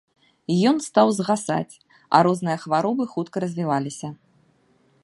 Ён 0.69 0.77
стаў 0.85 1.11
згасаць, 1.17 1.73
а 2.17 2.23
розныя 2.29 2.57
хваробы 2.65 3.03
хутка 3.13 3.35
развіваліся. 3.47 4.07